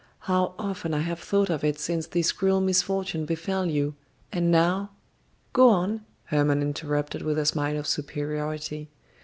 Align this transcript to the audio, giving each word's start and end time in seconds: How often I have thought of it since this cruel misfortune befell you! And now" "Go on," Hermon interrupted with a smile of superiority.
How 0.21 0.55
often 0.57 0.95
I 0.95 1.01
have 1.01 1.19
thought 1.19 1.51
of 1.51 1.63
it 1.63 1.77
since 1.77 2.07
this 2.07 2.31
cruel 2.31 2.59
misfortune 2.59 3.23
befell 3.23 3.67
you! 3.67 3.93
And 4.33 4.49
now" 4.49 4.89
"Go 5.53 5.69
on," 5.69 6.05
Hermon 6.23 6.59
interrupted 6.63 7.21
with 7.21 7.37
a 7.37 7.45
smile 7.45 7.77
of 7.77 7.85
superiority. 7.85 8.89